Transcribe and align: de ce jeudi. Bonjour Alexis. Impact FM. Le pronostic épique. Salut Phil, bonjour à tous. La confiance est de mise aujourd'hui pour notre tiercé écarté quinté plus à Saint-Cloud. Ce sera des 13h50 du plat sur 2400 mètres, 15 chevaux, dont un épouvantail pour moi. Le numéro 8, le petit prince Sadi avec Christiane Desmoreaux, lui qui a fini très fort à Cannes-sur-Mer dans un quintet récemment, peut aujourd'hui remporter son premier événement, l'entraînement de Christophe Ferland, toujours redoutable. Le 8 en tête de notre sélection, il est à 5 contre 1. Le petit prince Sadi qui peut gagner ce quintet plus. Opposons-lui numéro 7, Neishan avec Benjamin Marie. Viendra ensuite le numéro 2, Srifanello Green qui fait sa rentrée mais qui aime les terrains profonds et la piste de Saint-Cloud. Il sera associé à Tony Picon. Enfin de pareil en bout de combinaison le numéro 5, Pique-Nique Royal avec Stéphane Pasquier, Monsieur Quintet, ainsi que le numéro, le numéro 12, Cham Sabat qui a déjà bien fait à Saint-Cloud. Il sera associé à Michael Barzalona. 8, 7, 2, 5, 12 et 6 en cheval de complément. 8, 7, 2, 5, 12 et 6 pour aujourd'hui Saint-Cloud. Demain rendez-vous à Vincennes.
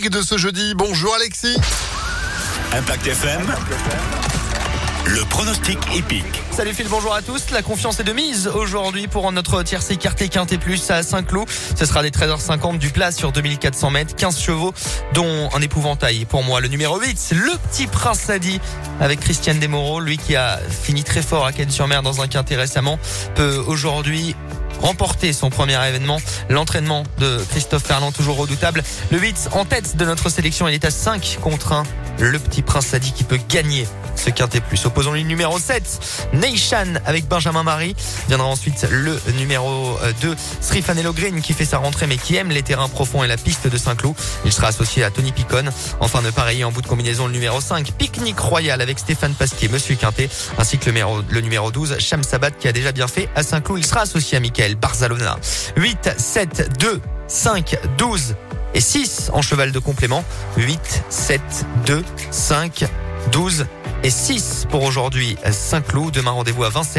de 0.00 0.22
ce 0.22 0.38
jeudi. 0.38 0.72
Bonjour 0.74 1.14
Alexis. 1.14 1.54
Impact 2.72 3.06
FM. 3.06 3.42
Le 5.04 5.22
pronostic 5.28 5.78
épique. 5.94 6.42
Salut 6.50 6.72
Phil, 6.72 6.86
bonjour 6.88 7.12
à 7.14 7.20
tous. 7.20 7.50
La 7.50 7.60
confiance 7.60 8.00
est 8.00 8.04
de 8.04 8.12
mise 8.14 8.48
aujourd'hui 8.48 9.06
pour 9.06 9.30
notre 9.32 9.62
tiercé 9.62 9.94
écarté 9.94 10.28
quinté 10.28 10.56
plus 10.56 10.90
à 10.90 11.02
Saint-Cloud. 11.02 11.46
Ce 11.76 11.84
sera 11.84 12.02
des 12.02 12.10
13h50 12.10 12.78
du 12.78 12.88
plat 12.88 13.12
sur 13.12 13.32
2400 13.32 13.90
mètres, 13.90 14.16
15 14.16 14.40
chevaux, 14.40 14.72
dont 15.12 15.50
un 15.54 15.60
épouvantail 15.60 16.24
pour 16.24 16.42
moi. 16.42 16.60
Le 16.60 16.68
numéro 16.68 16.98
8, 16.98 17.34
le 17.34 17.52
petit 17.68 17.86
prince 17.86 18.20
Sadi 18.20 18.60
avec 18.98 19.20
Christiane 19.20 19.58
Desmoreaux, 19.58 20.00
lui 20.00 20.16
qui 20.16 20.36
a 20.36 20.58
fini 20.70 21.04
très 21.04 21.22
fort 21.22 21.44
à 21.44 21.52
Cannes-sur-Mer 21.52 22.02
dans 22.02 22.22
un 22.22 22.28
quintet 22.28 22.56
récemment, 22.56 22.98
peut 23.34 23.62
aujourd'hui 23.66 24.34
remporter 24.82 25.32
son 25.32 25.50
premier 25.50 25.82
événement, 25.86 26.18
l'entraînement 26.48 27.04
de 27.18 27.38
Christophe 27.50 27.84
Ferland, 27.84 28.12
toujours 28.12 28.36
redoutable. 28.36 28.82
Le 29.10 29.18
8 29.18 29.50
en 29.52 29.64
tête 29.64 29.96
de 29.96 30.04
notre 30.04 30.28
sélection, 30.28 30.68
il 30.68 30.74
est 30.74 30.84
à 30.84 30.90
5 30.90 31.38
contre 31.40 31.72
1. 31.72 31.84
Le 32.18 32.38
petit 32.38 32.62
prince 32.62 32.86
Sadi 32.86 33.12
qui 33.12 33.24
peut 33.24 33.38
gagner 33.48 33.86
ce 34.16 34.30
quintet 34.30 34.60
plus. 34.60 34.84
Opposons-lui 34.84 35.24
numéro 35.24 35.58
7, 35.58 36.28
Neishan 36.34 37.00
avec 37.06 37.26
Benjamin 37.26 37.62
Marie. 37.62 37.96
Viendra 38.28 38.46
ensuite 38.46 38.86
le 38.90 39.18
numéro 39.38 39.98
2, 40.20 40.36
Srifanello 40.60 41.12
Green 41.12 41.40
qui 41.40 41.52
fait 41.52 41.64
sa 41.64 41.78
rentrée 41.78 42.06
mais 42.06 42.18
qui 42.18 42.36
aime 42.36 42.50
les 42.50 42.62
terrains 42.62 42.88
profonds 42.88 43.24
et 43.24 43.28
la 43.28 43.36
piste 43.36 43.66
de 43.66 43.76
Saint-Cloud. 43.76 44.14
Il 44.44 44.52
sera 44.52 44.68
associé 44.68 45.02
à 45.04 45.10
Tony 45.10 45.32
Picon. 45.32 45.64
Enfin 46.00 46.22
de 46.22 46.30
pareil 46.30 46.64
en 46.64 46.70
bout 46.70 46.82
de 46.82 46.86
combinaison 46.86 47.26
le 47.26 47.32
numéro 47.32 47.60
5, 47.60 47.92
Pique-Nique 47.92 48.38
Royal 48.38 48.80
avec 48.80 48.98
Stéphane 48.98 49.34
Pasquier, 49.34 49.68
Monsieur 49.68 49.94
Quintet, 49.94 50.28
ainsi 50.58 50.78
que 50.78 50.86
le 50.86 50.92
numéro, 50.92 51.20
le 51.28 51.40
numéro 51.40 51.70
12, 51.70 51.96
Cham 51.98 52.22
Sabat 52.22 52.50
qui 52.50 52.68
a 52.68 52.72
déjà 52.72 52.92
bien 52.92 53.08
fait 53.08 53.28
à 53.34 53.42
Saint-Cloud. 53.42 53.78
Il 53.78 53.86
sera 53.86 54.02
associé 54.02 54.36
à 54.36 54.40
Michael 54.40 54.71
Barzalona. 54.74 55.38
8, 55.76 56.10
7, 56.16 56.78
2, 56.78 57.00
5, 57.28 57.78
12 57.98 58.34
et 58.74 58.80
6 58.80 59.30
en 59.32 59.42
cheval 59.42 59.72
de 59.72 59.78
complément. 59.78 60.24
8, 60.56 61.04
7, 61.08 61.40
2, 61.86 62.04
5, 62.30 62.84
12 63.32 63.66
et 64.02 64.10
6 64.10 64.66
pour 64.70 64.82
aujourd'hui 64.82 65.36
Saint-Cloud. 65.50 66.12
Demain 66.12 66.32
rendez-vous 66.32 66.64
à 66.64 66.68
Vincennes. 66.68 66.90